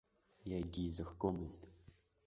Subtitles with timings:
[0.51, 1.61] Иагьизыхгомызт.